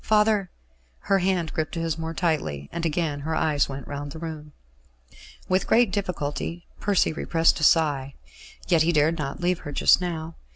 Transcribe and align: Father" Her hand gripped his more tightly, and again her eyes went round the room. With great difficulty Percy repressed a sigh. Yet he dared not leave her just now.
Father" 0.03 0.49
Her 1.11 1.19
hand 1.19 1.53
gripped 1.53 1.75
his 1.75 1.95
more 1.95 2.15
tightly, 2.15 2.69
and 2.71 2.87
again 2.87 3.19
her 3.19 3.35
eyes 3.35 3.69
went 3.69 3.87
round 3.87 4.11
the 4.13 4.17
room. 4.17 4.51
With 5.47 5.67
great 5.67 5.91
difficulty 5.91 6.65
Percy 6.79 7.13
repressed 7.13 7.59
a 7.59 7.63
sigh. 7.63 8.15
Yet 8.67 8.81
he 8.81 8.93
dared 8.93 9.19
not 9.19 9.41
leave 9.41 9.59
her 9.59 9.71
just 9.71 10.01
now. 10.01 10.37